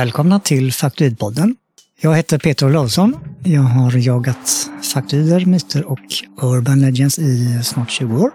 [0.00, 1.56] Välkomna till Faktoidpodden.
[2.00, 3.16] Jag heter Peter Olausson.
[3.44, 6.00] Jag har jagat faktoider, myter och
[6.42, 8.30] urban legends i snart 20 år.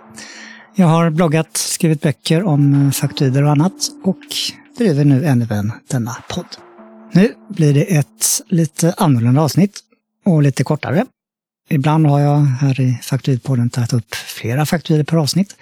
[0.75, 3.73] Jag har bloggat, skrivit böcker om faktoider och annat
[4.03, 4.19] och
[4.77, 6.45] driver nu även denna podd.
[7.13, 9.79] Nu blir det ett lite annorlunda avsnitt
[10.25, 11.05] och lite kortare.
[11.69, 15.55] Ibland har jag här i Faktoidpodden tagit upp flera faktoider per avsnitt.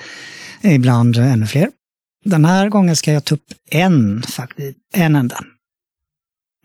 [0.62, 1.70] Ibland ännu fler.
[2.26, 5.38] Den här gången ska jag ta upp en faktoid, en enda.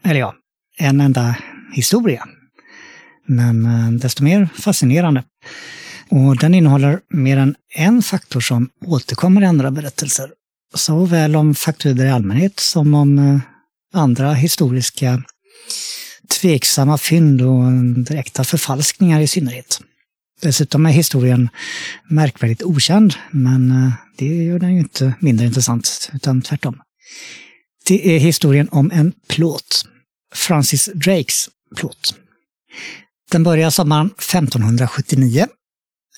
[0.04, 0.34] Eller ja,
[0.78, 1.36] en enda
[1.72, 2.24] historia.
[3.26, 5.24] Men eh, desto mer fascinerande.
[6.10, 10.30] Och den innehåller mer än en faktor som återkommer i andra berättelser.
[10.74, 13.40] Såväl om faktorer i allmänhet som om eh,
[13.94, 15.22] andra historiska
[16.28, 17.72] tveksamma fynd och
[18.04, 19.80] direkta förfalskningar i synnerhet.
[20.40, 21.48] Dessutom är historien
[22.08, 26.80] märkvärdigt okänd, men eh, det gör den ju inte mindre intressant, utan tvärtom.
[27.88, 29.84] Det är historien om en plåt.
[30.34, 32.14] Francis Drakes plåt.
[33.30, 35.46] Den börjar sommaren 1579.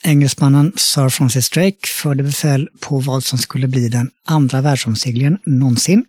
[0.02, 6.04] Engelsmannen Sir Francis Drake förde befäl på vad som skulle bli den andra världsomseglingen någonsin.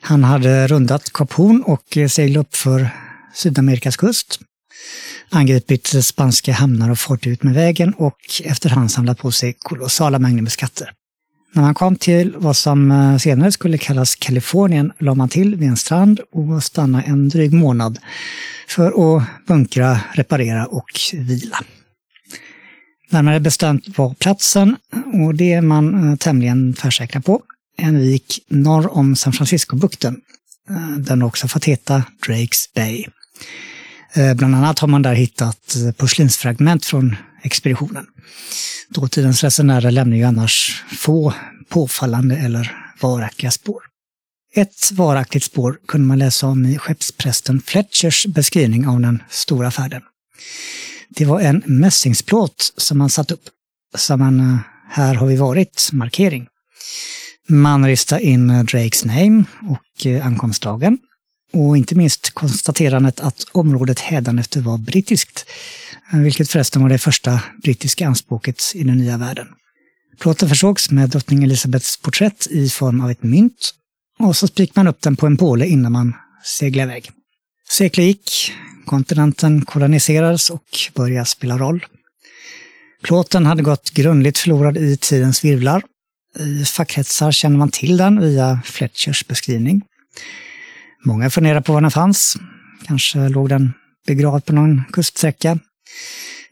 [0.00, 2.88] Han hade rundat Kap Horn och seglat upp för
[3.34, 4.40] Sydamerikas kust,
[5.30, 10.42] angripit spanska hamnar och fartyg ut med vägen och efterhand samlat på sig kolossala mängder
[10.42, 10.92] med skatter.
[11.58, 15.68] När man kom till vad som eh, senare skulle kallas Kalifornien la man till vid
[15.68, 17.98] en strand och stannade en dryg månad
[18.68, 21.58] för att bunkra, reparera och vila.
[23.10, 24.76] Närmare bestämt var platsen,
[25.12, 27.42] och det är man eh, tämligen tvärsäkra på,
[27.78, 30.20] en vik norr om San Francisco-bukten.
[30.70, 33.04] Eh, den har också fått heta Drakes Bay.
[34.34, 38.06] Bland annat har man där hittat porslinsfragment från expeditionen.
[38.88, 41.34] Dåtidens resenärer lämnar ju annars få
[41.68, 43.82] påfallande eller varaktiga spår.
[44.54, 50.02] Ett varaktigt spår kunde man läsa om i skeppsprästen Fletchers beskrivning av den stora färden.
[51.08, 53.44] Det var en mässingsplåt som man satt upp,
[53.96, 54.58] som en eh,
[54.90, 56.46] här har vi varit markering.
[57.48, 60.98] Man ristade in Drakes name och eh, ankomstdagen.
[61.52, 65.46] Och inte minst konstaterandet att området hädanefter var brittiskt
[66.12, 69.46] eh, vilket förresten var det första brittiska anspråket i den nya världen.
[70.20, 73.74] Plåten försågs med drottning Elisabeths porträtt i form av ett mynt
[74.18, 76.14] och så spikade man upp den på en påle innan man
[76.44, 77.10] seglade iväg.
[77.70, 78.52] Sekler gick,
[78.86, 81.86] kontinenten koloniserades och började spela roll.
[83.02, 85.82] Plåten hade gått grundligt förlorad i tidens virvlar.
[86.38, 89.82] I fackkretsar känner man till den via Fletchers beskrivning.
[91.04, 92.36] Många funderar på var den fanns.
[92.86, 93.72] Kanske låg den
[94.06, 95.58] begravd på någon kuststräcka.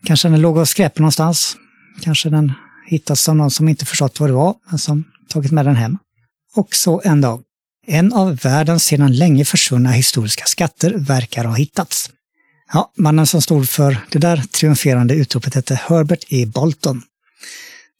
[0.04, 1.56] Kanske den låg och skräpade någonstans.
[2.02, 2.52] Kanske den
[2.86, 5.98] hittats av någon som inte förstått vad det var, men som tagit med den hem.
[6.54, 7.42] Och så en dag.
[7.86, 12.10] En av världens sedan länge försvunna historiska skatter verkar ha hittats.
[12.72, 16.46] Ja, mannen som stod för det där triumferande utropet hette Herbert E.
[16.46, 17.02] Bolton.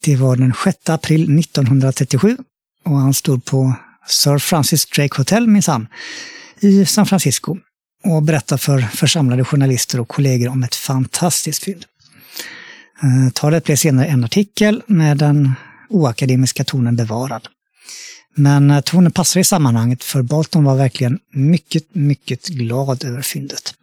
[0.03, 2.37] Det var den 6 april 1937
[2.85, 3.75] och han stod på
[4.07, 5.87] Sir Francis Drake Hotel minsann
[6.59, 7.57] i San Francisco
[8.03, 11.85] och berätta för församlade journalister och kollegor om ett fantastiskt fynd.
[13.03, 15.51] Eh, Talet blev senare en artikel med den
[15.89, 17.47] oakademiska tonen bevarad.
[18.35, 23.73] Men eh, tonen passar i sammanhanget för Bolton var verkligen mycket, mycket glad över fyndet.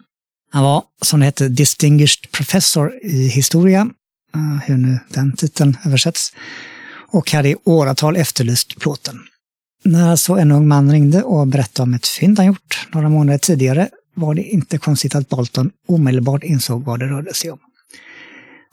[0.51, 3.81] Han var, som det hette, Distinguished Professor i historia,
[4.35, 6.33] eh, hur nu den titeln översätts,
[7.09, 9.21] och hade i åratal efterlyst plåten.
[9.85, 13.39] När så en ung man ringde och berättade om ett fynd han gjort några månader
[13.39, 17.59] tidigare var det inte konstigt att Bolton omedelbart insåg vad det rörde sig om.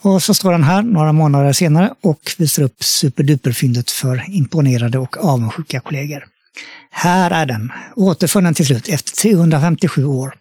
[0.02, 5.26] Och så står han här några månader senare och visar upp superduperfyndet för imponerade och
[5.26, 6.24] avundsjuka kollegor.
[6.92, 10.34] Här är den, återfunnen till slut efter 357 år.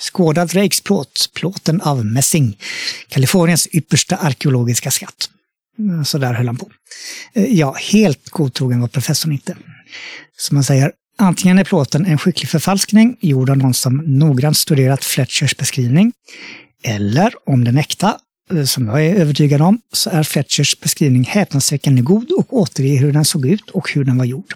[0.00, 2.58] Skådad Rakesplåt, plåten av mässing,
[3.08, 5.30] Kaliforniens yppersta arkeologiska skatt.
[6.06, 6.70] Så där höll han på.
[7.32, 9.56] Eh, ja, helt godtrogen var professorn inte.
[10.36, 15.04] Som man säger, Antingen är plåten en skicklig förfalskning gjord av någon som noggrant studerat
[15.04, 16.12] Fletchers beskrivning.
[16.84, 18.18] Eller om den är äkta,
[18.52, 23.12] eh, som jag är övertygad om, så är Fletchers beskrivning häpnadsväckande god och återger hur
[23.12, 24.54] den såg ut och hur den var gjord.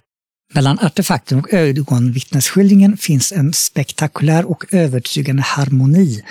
[0.54, 6.22] Mellan artefakten och ögonvittnesskildringen finns en spektakulär och övertygande harmoni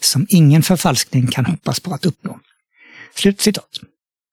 [0.00, 2.38] som ingen förfalskning kan hoppas på att uppnå.
[3.14, 3.80] Slut citat.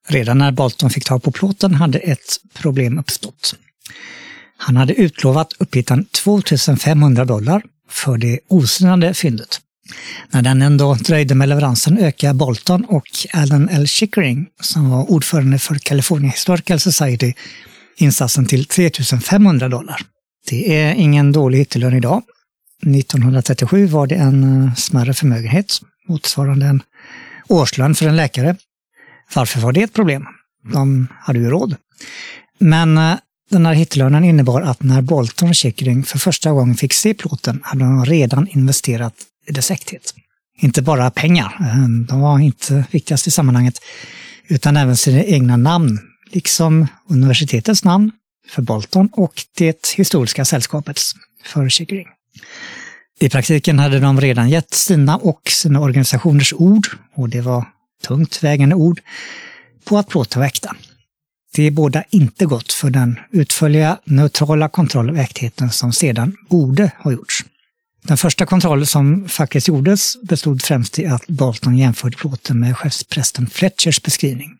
[0.07, 3.55] Redan när Bolton fick tag på plåten hade ett problem uppstått.
[4.57, 9.61] Han hade utlovat uppgiften 2500 dollar för det osynade fyndet.
[10.31, 13.87] När den ändå dröjde med leveransen ökade Bolton och Alan L.
[13.87, 17.33] Chickering, som var ordförande för California Historical Society,
[17.97, 20.01] insatsen till 3500 dollar.
[20.49, 22.23] Det är ingen dålig hittelön idag,
[22.81, 26.81] 1937 var det en eh, smärre förmögenhet, motsvarande en
[27.47, 28.55] årslön för en läkare.
[29.33, 30.25] Varför var det ett problem?
[30.73, 31.75] De hade ju råd.
[32.57, 33.17] Men eh,
[33.49, 37.59] den här hitlönen innebar att när Bolton och Chickering för första gången fick se plåten
[37.63, 39.13] hade de redan investerat
[39.47, 40.13] i dess äkthet.
[40.59, 43.79] Inte bara pengar, eh, de var inte viktigast i sammanhanget,
[44.47, 45.99] utan även sina egna namn,
[46.31, 48.11] liksom universitetets namn
[48.49, 52.07] för Bolton och det historiska sällskapets för Chickering.
[53.19, 57.65] I praktiken hade de redan gett sina och sina organisationers ord, och det var
[58.07, 59.01] tungt vägande ord,
[59.85, 60.75] på att plåten var äkta.
[61.57, 67.11] Det båda inte gott för den utförliga neutrala kontroll av äktheten som sedan borde ha
[67.11, 67.45] gjorts.
[68.03, 73.47] Den första kontroll som faktiskt gjordes bestod främst i att Bolton jämförde plåten med chefsprästen
[73.47, 74.57] Fletchers beskrivning.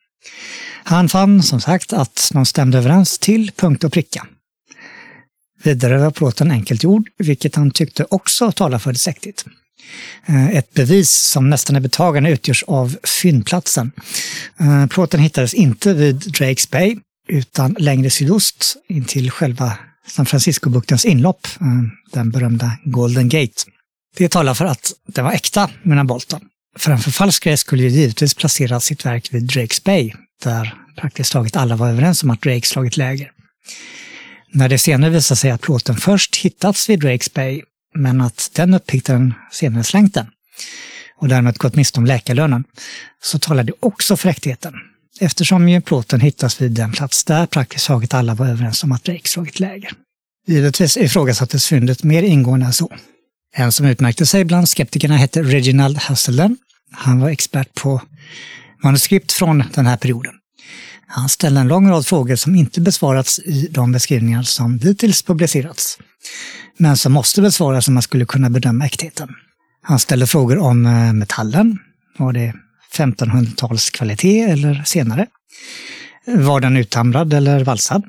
[0.83, 4.27] Han fann som sagt att de stämde överens till punkt och pricka.
[5.63, 9.45] Vidare var plåten enkelt gjord, vilket han tyckte också talade för det äkthet.
[10.25, 13.91] Eh, ett bevis som nästan är betagande utgörs av fyndplatsen.
[14.59, 16.97] Eh, plåten hittades inte vid Drakes Bay
[17.29, 19.77] utan längre sydost intill själva
[20.07, 21.67] San Francisco-buktens inlopp, eh,
[22.13, 23.63] den berömda Golden Gate.
[24.17, 26.41] Det talar för att den var äkta, menar Bolton.
[26.77, 30.13] För en förfalskare skulle ju givetvis placera sitt verk vid Drakes Bay,
[30.43, 33.31] där praktiskt taget alla var överens om att Drake slagit läger.
[34.51, 37.61] När det senare visade sig att plåten först hittats vid Drakes Bay
[37.97, 40.27] men att den upphittaren senare slängt den
[41.17, 42.63] och därmed gått miste om läkarlönen,
[43.23, 44.73] så talar det också för äktigheten.
[45.19, 49.03] Eftersom ju plåten hittas vid den plats där praktiskt taget alla var överens om att
[49.03, 49.91] Drake slagit läger.
[50.47, 52.91] Givetvis ifrågasattes fyndet mer ingående än så.
[53.55, 56.57] En som utmärkte sig bland skeptikerna hette Reginald Hasselden.
[56.91, 58.01] Han var expert på
[58.83, 60.33] manuskript från den här perioden.
[61.07, 65.97] Han ställde en lång rad frågor som inte besvarats i de beskrivningar som dittills publicerats
[66.77, 69.29] men som måste besvaras om man skulle kunna bedöma äktheten.
[69.81, 71.79] Han ställer frågor om eh, metallen.
[72.17, 72.53] Var det
[72.97, 75.27] 1500-talskvalitet eller senare?
[76.25, 78.03] Var den uthamrad eller valsad?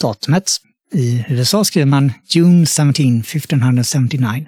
[0.00, 0.50] Datumet.
[0.92, 4.46] I USA skriver man June 17, 1579.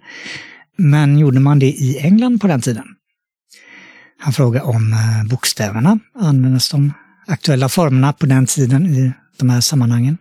[0.76, 2.84] Men gjorde man det i England på den tiden?
[4.18, 5.98] Han frågar om eh, bokstäverna.
[6.14, 6.92] Användes de
[7.26, 10.18] aktuella formerna på den tiden i de här sammanhangen?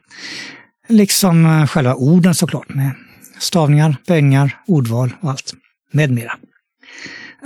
[0.89, 2.91] Liksom eh, själva orden såklart, med
[3.39, 5.53] stavningar, böjningar, ordval och allt
[5.91, 6.37] med mera.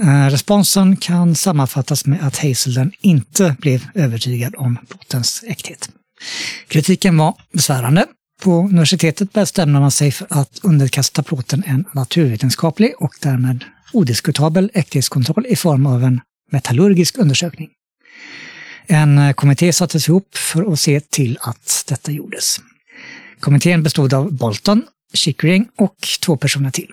[0.01, 5.89] Eh, responsen kan sammanfattas med att Hazelden inte blev övertygad om plåtens äkthet.
[6.67, 8.05] Kritiken var besvärande.
[8.41, 15.45] På universitetet bestämde man sig för att underkasta plåten en naturvetenskaplig och därmed odiskutabel äkthetskontroll
[15.49, 16.21] i form av en
[16.51, 17.69] metallurgisk undersökning.
[18.87, 22.61] En eh, kommitté sattes ihop för att se till att detta gjordes.
[23.39, 24.83] Kommittén bestod av Bolton,
[25.13, 26.91] Chickering och två personer till.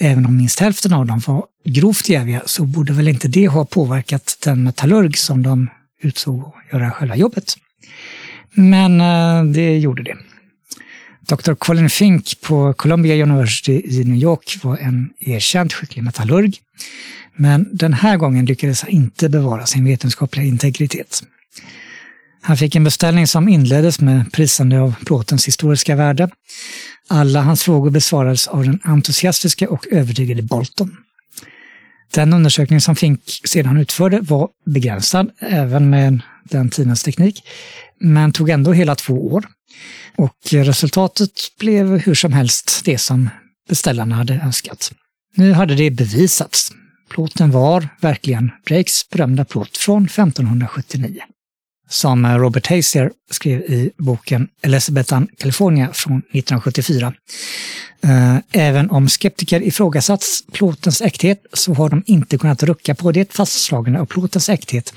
[0.00, 3.64] Även om minst hälften av dem var grovt jäviga så borde väl inte det ha
[3.64, 5.70] påverkat den metallurg som de
[6.02, 7.54] utsåg att göra själva jobbet.
[8.54, 10.16] Men eh, det gjorde det.
[11.20, 11.54] Dr.
[11.54, 16.52] Colin Fink på Columbia University i New York var en erkänt skicklig metallurg.
[17.36, 21.22] Men den här gången lyckades han inte bevara sin vetenskapliga integritet.
[22.46, 26.28] Han fick en beställning som inleddes med prisande av plåtens historiska värde.
[27.08, 30.96] Alla hans frågor besvarades av den entusiastiska och övertygade Bolton.
[32.14, 37.42] Den undersökning som Fink sedan utförde var begränsad, även med den tidens teknik,
[38.00, 39.44] men tog ändå hela två år.
[40.16, 43.30] Och resultatet blev hur som helst det som
[43.68, 44.92] beställarna hade önskat.
[45.36, 46.72] Nu hade det bevisats.
[47.10, 51.22] Plåten var verkligen Breaks berömda plåt från 1579
[51.88, 57.14] som Robert Hazier skrev i boken Elizabethan California från 1974.
[58.02, 63.32] Eh, även om skeptiker ifrågasatt plåtens äkthet så har de inte kunnat rucka på det
[63.32, 64.94] fastslagna av plåtens äkthet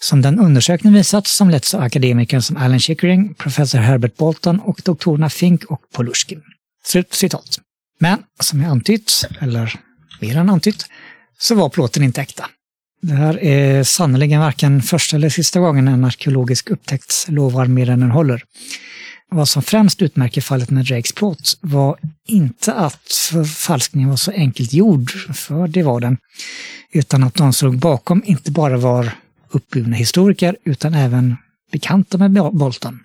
[0.00, 4.80] som den undersökning visat som letts av akademiker som Alan Chickering, professor Herbert Bolton och
[4.84, 6.42] doktorerna Fink och Polushkin.
[6.84, 7.58] Slut citat.
[7.98, 9.80] Men som jag antytt, eller
[10.20, 10.86] mer än antytt,
[11.38, 12.46] så var plåten inte äkta.
[13.02, 18.00] Det här är sannerligen varken första eller sista gången en arkeologisk upptäckt lovar mer än
[18.00, 18.42] den håller.
[19.30, 24.72] Vad som främst utmärker fallet med Drakes plåt var inte att förfalskningen var så enkelt
[24.72, 26.18] gjord, för det var den,
[26.92, 29.10] utan att de som låg bakom inte bara var
[29.50, 31.36] uppburna historiker utan även
[31.72, 33.00] bekanta med Bolton,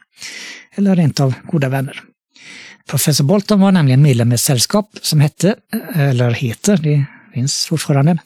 [0.75, 2.01] eller rent av goda vänner.
[2.89, 7.65] Professor Bolton var nämligen medlem i ett sällskap som hette, eh, eller heter, det finns
[7.65, 8.17] fortfarande,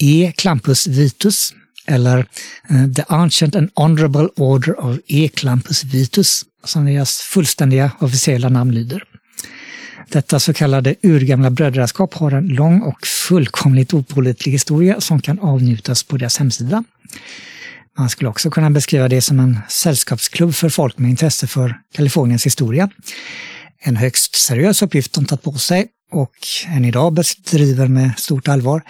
[0.00, 0.32] E.
[0.36, 1.54] Clampus Vitus
[1.86, 2.26] eller
[2.70, 5.28] eh, The Ancient and Honorable Order of E.
[5.28, 9.02] Clampus Vitus som deras fullständiga officiella namn lyder.
[10.08, 16.02] Detta så kallade urgamla brödraskap har en lång och fullkomligt opålitlig historia som kan avnjutas
[16.02, 16.84] på deras hemsida.
[17.98, 22.46] Man skulle också kunna beskriva det som en sällskapsklubb för folk med intresse för Kaliforniens
[22.46, 22.90] historia.
[23.82, 26.34] En högst seriös uppgift de tagit på sig och
[26.66, 28.82] än idag bedriver med stort allvar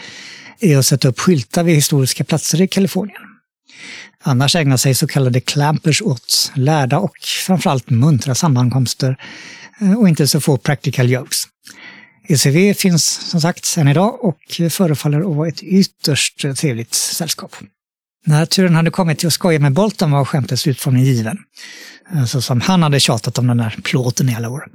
[0.60, 3.22] är att sätta upp skyltar vid historiska platser i Kalifornien.
[4.22, 9.16] Annars ägnar sig så kallade clampers åt lärda och framförallt muntra sammankomster
[9.80, 11.44] eh, och inte så få practical jokes.
[12.28, 14.38] ECV finns som sagt än idag och
[14.70, 17.56] förefaller att vara ett ytterst trevligt sällskap.
[18.26, 21.38] När turen hade kommit till att skoja med Bolton var skämtets utformning given.
[22.14, 24.66] Eh, så som han hade tjatat om den där plåten i alla år.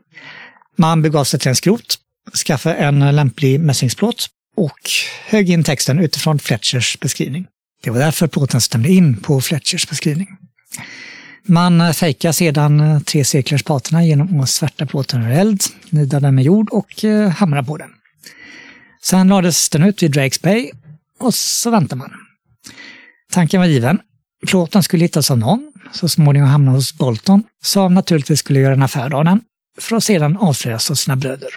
[0.77, 1.97] Man begav sig till en skrot,
[2.45, 4.79] skaffade en lämplig mässingsplåt och
[5.25, 7.47] högg in texten utifrån Fletchers beskrivning.
[7.83, 10.27] Det var därför plåten stämde in på Fletchers beskrivning.
[11.47, 16.35] Man fejkar sedan eh, tre cirklars paterna genom att svärta plåten ur eld, nida den
[16.35, 17.89] med jord och eh, hamra på den.
[19.01, 20.71] Sen lades den ut vid Drakes Bay
[21.19, 22.11] och så väntar man.
[23.31, 23.99] Tanken var given.
[24.47, 28.83] Plåten skulle hittas av någon, så småningom hamna hos Bolton, som naturligtvis skulle göra en
[28.83, 29.41] affär av den,
[29.79, 31.49] för att sedan avslöjas av sina bröder.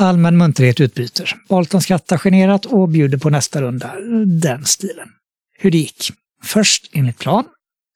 [0.00, 1.36] Allmän munterhet utbyter.
[1.48, 3.94] Bolton skrattar generat och bjuder på nästa runda.
[4.26, 5.08] Den stilen.
[5.58, 6.12] Hur det gick?
[6.44, 7.44] Först enligt plan.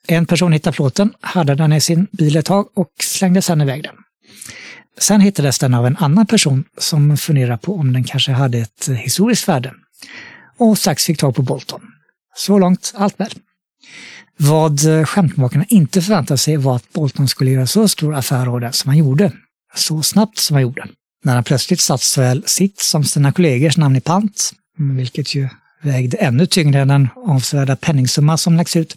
[0.06, 3.82] En person hittade plåten, hade den i sin bil ett tag och slängde sedan iväg
[3.82, 3.94] den.
[4.98, 8.88] Sen hittades den av en annan person som funderade på om den kanske hade ett
[8.88, 9.74] historiskt värde.
[10.58, 11.80] Och strax fick tag på Bolton.
[12.36, 13.32] Så långt allt väl.
[14.36, 18.72] Vad skämtmakarna inte förväntade sig var att Bolton skulle göra så stor affär av det
[18.72, 19.32] som han gjorde.
[19.74, 20.88] Så snabbt som han gjorde
[21.24, 25.48] när han plötsligt satt såväl sitt som sina kollegors namn i pant, vilket ju
[25.82, 28.96] vägde ännu tyngre än den avsevärda penningsumma som lagts ut,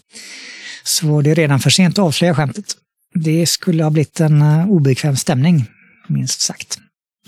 [0.84, 2.66] så var det redan för sent att avslöja skämtet.
[3.14, 5.66] Det skulle ha blivit en eh, obekväm stämning,
[6.08, 6.80] minst sagt.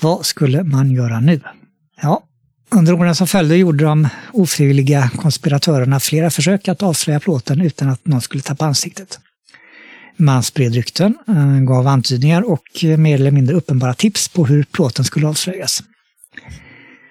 [0.02, 1.42] Vad skulle man göra nu?
[2.02, 2.24] Ja,
[2.70, 8.06] under åren som följde gjorde de ofrivilliga konspiratörerna flera försök att avslöja plåten utan att
[8.08, 9.20] någon skulle tappa ansiktet.
[10.18, 14.64] Man spred rykten, eh, gav antydningar och eh, mer eller mindre uppenbara tips på hur
[14.64, 15.84] plåten skulle avslöjas.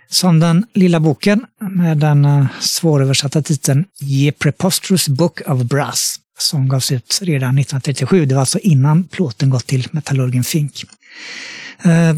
[0.08, 6.68] Som den lilla boken med den eh, svåröversatta titeln Ye Preposterous Book of Brass som
[6.68, 8.26] gavs ut redan 1937.
[8.26, 10.84] Det var alltså innan plåten gått till metallurgen Fink.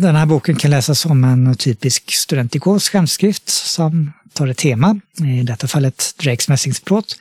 [0.00, 5.42] Den här boken kan läsas som en typisk studentikos skämtskrift som tar ett tema, i
[5.42, 7.16] detta fallet Drakes mässingsplåt,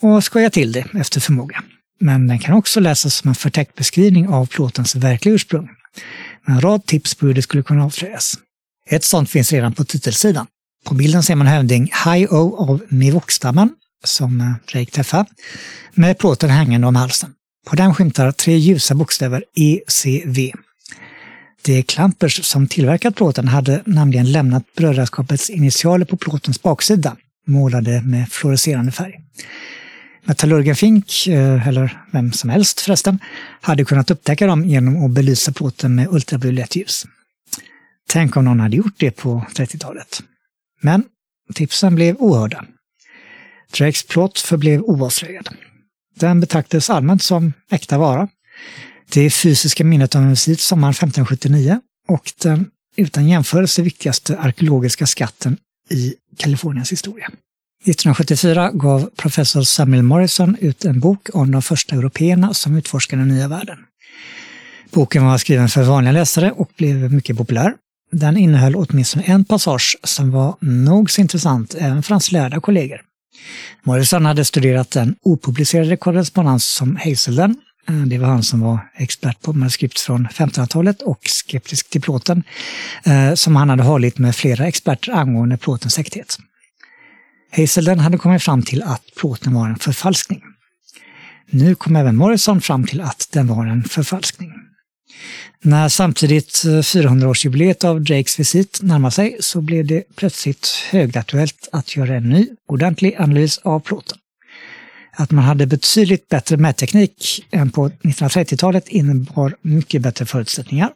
[0.00, 1.62] och skojar till det efter förmåga.
[2.00, 5.68] Men den kan också läsas som en förtäckt beskrivning av plåtens verkliga ursprung.
[6.46, 8.34] Med en rad tips på hur det skulle kunna avslöjas.
[8.90, 10.46] Ett sånt finns redan på titelsidan.
[10.84, 13.70] På bilden ser man hövding Hi-O av Mivokstammen,
[14.04, 15.26] som eh, Drake träffar,
[15.94, 17.30] med plåten hängande om halsen.
[17.66, 20.52] På den skymtar tre ljusa bokstäver ECV.
[21.62, 28.28] De klampers som tillverkat plåten hade nämligen lämnat brödraskapets initialer på plåtens baksida, målade med
[28.28, 29.23] fluorescerande färg.
[30.24, 33.18] Metallurgen Fink, eh, eller vem som helst förresten,
[33.60, 37.06] hade kunnat upptäcka dem genom att belysa plåten med ultraviolett ljus.
[38.08, 40.22] Tänk om någon hade gjort det på 30-talet.
[40.80, 41.04] Men
[41.54, 42.64] tipsen blev ohörda.
[43.78, 45.48] Drakes plåt förblev oavslöjad.
[46.14, 48.28] Den betraktades allmänt som äkta vara.
[49.12, 55.56] Det fysiska minnet av en visit sommaren 1579 och den utan jämförelse viktigaste arkeologiska skatten
[55.90, 57.30] i Kaliforniens historia.
[57.86, 63.28] 1974 gav professor Samuel Morrison ut en bok om de första européerna som utforskade den
[63.28, 63.78] nya världen.
[64.90, 67.72] Boken var skriven för vanliga läsare och blev mycket populär.
[68.12, 73.00] Den innehöll åtminstone en passage som var nog så intressant även för hans lärda kollegor.
[73.82, 77.56] Morrison hade studerat den opublicerade korrespondens som Hazelden,
[78.06, 82.42] det var han som var expert på manuskript från 1500-talet och skeptisk till plåten,
[83.04, 86.38] eh, som han hade hållit med flera experter angående plåtens äkthet.
[87.56, 90.42] Hazelden hade kommit fram till att plåten var en förfalskning.
[91.50, 94.52] Nu kom även Morrison fram till att den var en förfalskning.
[95.62, 101.96] När samtidigt eh, 400-årsjubileet av Drakes visit närmar sig så blev det plötsligt högaktuellt att
[101.96, 104.18] göra en ny, ordentlig analys av plåten.
[105.16, 110.90] Att man hade betydligt bättre mätteknik än på 1930-talet innebar mycket bättre förutsättningar.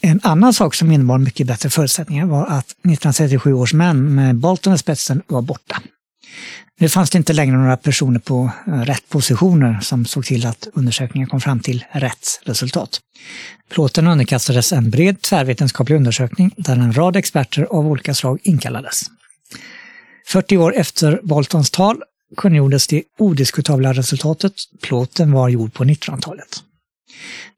[0.00, 4.74] En annan sak som innebar mycket bättre förutsättningar var att 1937 års män med Bolton
[4.74, 5.82] i spetsen var borta.
[6.80, 10.68] Nu fanns det inte längre några personer på eh, rätt positioner som såg till att
[10.72, 13.00] undersökningen kom fram till rätt resultat.
[13.70, 19.02] Plåten underkastades en bred tvärvetenskaplig undersökning där en rad experter av olika slag inkallades.
[20.26, 22.02] 40 år efter Boltons tal
[22.36, 26.62] kungjordes det odiskutabla resultatet plåten var gjord på 1900-talet.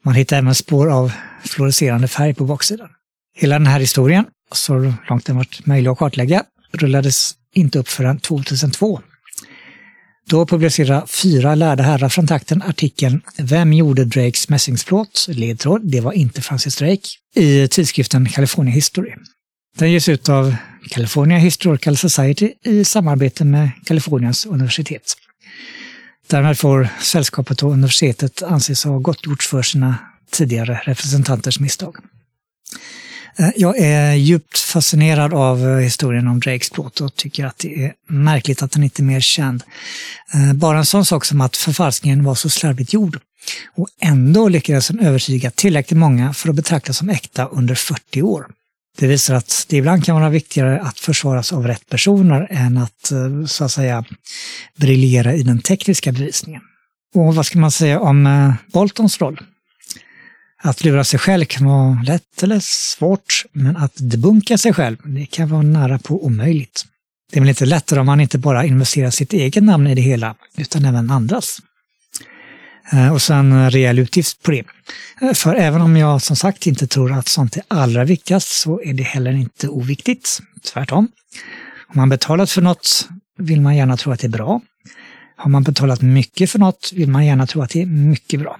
[0.04, 1.12] Man hittar även spår av
[1.44, 2.88] fluorescerande färg på baksidan.
[3.36, 8.18] Hela den här historien, så långt den varit möjlig att kartlägga, rullades inte upp förrän
[8.18, 9.00] 2002.
[10.28, 15.26] Då publicerade fyra lärda herrar från takten artikeln Vem gjorde Drakes mässingsplåt?
[15.28, 19.14] Ledtråd, det var inte Francis Drake, i tidskriften California History.
[19.78, 20.56] Den ges ut av
[20.90, 25.16] California Historical Society i samarbete med Kaliforniens universitet.
[26.26, 29.94] Därmed får sällskapet och universitetet anses ha gottgjorts för sina
[30.30, 31.96] tidigare representanters misstag.
[33.38, 37.84] Eh, jag är djupt fascinerad av eh, historien om Drakes plåt och tycker att det
[37.84, 39.62] är märkligt att den inte är mer känd.
[40.34, 43.18] Eh, bara en sån sak som att förfalskningen var så slarvigt gjord.
[43.74, 48.46] Och ändå lyckades den övertyga tillräckligt många för att betraktas som äkta under 40 år.
[48.98, 53.12] Det visar att det ibland kan vara viktigare att försvaras av rätt personer än att
[53.12, 54.04] eh, så att säga
[54.76, 56.62] briljera i den tekniska bevisningen.
[57.14, 59.40] Och vad ska man säga om eh, Boltons roll?
[60.62, 65.26] Att lura sig själv kan vara lätt eller svårt, men att debunka sig själv, det
[65.26, 66.84] kan vara nära på omöjligt.
[67.32, 70.02] Det är väl inte lättare om man inte bara investerar sitt eget namn i det
[70.02, 71.58] hela, utan även andras.
[72.92, 74.64] Eh, och sen rejäl utgift på det.
[75.20, 78.82] Eh, för även om jag som sagt inte tror att sånt är allra viktigast så
[78.82, 80.40] är det heller inte oviktigt.
[80.72, 81.08] Tvärtom.
[81.88, 84.60] Om man betalat för något vill man gärna tro att det är bra.
[85.36, 88.58] Har man betalat mycket för något vill man gärna tro att det är mycket bra.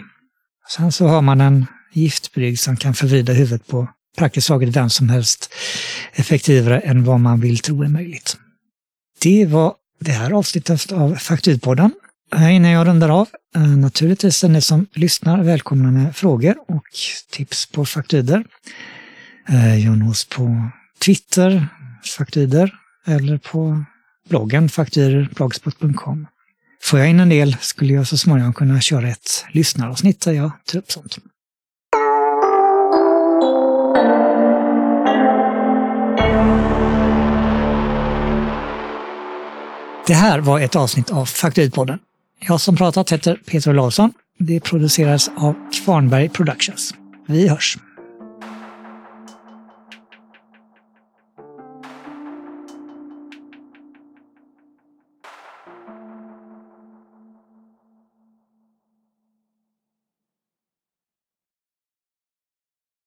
[0.68, 5.08] Sen så har man en giftbrygg som kan förvrida huvudet på praktiskt taget vem som
[5.08, 5.54] helst
[6.12, 8.36] effektivare än vad man vill tro är möjligt.
[9.20, 11.92] Det var det här avsnittet av Fakturpodden.
[12.34, 16.84] Innan jag rundar av, eh, naturligtvis är ni som lyssnar välkomna med frågor och
[17.30, 18.44] tips på faktider.
[19.48, 20.70] Eh, jag nås på
[21.04, 21.68] Twitter,
[22.18, 22.74] faktider,
[23.06, 23.84] eller på
[24.28, 26.26] bloggen fakturblogspot.com.
[26.82, 30.50] Får jag in en del skulle jag så småningom kunna köra ett lyssnaravsnitt där jag
[30.64, 31.18] tar upp sånt.
[40.06, 41.98] Det här var ett avsnitt av Faktoritpodden.
[42.40, 44.12] Jag som pratat heter Peter Larsson.
[44.38, 46.94] Det produceras av Kvarnberg Productions.
[47.26, 47.78] Vi hörs!